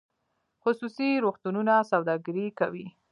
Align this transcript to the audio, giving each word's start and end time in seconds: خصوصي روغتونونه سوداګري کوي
خصوصي 0.61 1.09
روغتونونه 1.23 1.73
سوداګري 1.91 2.47
کوي 2.59 2.85